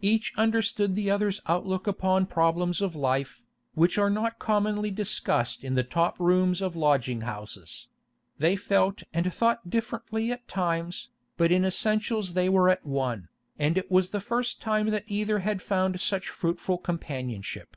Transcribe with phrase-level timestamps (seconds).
[0.00, 3.42] Each understood the other's outlook upon problems of life,
[3.74, 7.88] which are not commonly discussed in the top rooms of lodging houses;
[8.38, 13.28] they felt and thought differently at times, but in essentials they were at one,
[13.58, 17.76] and it was the first time that either had found such fruitful companionship.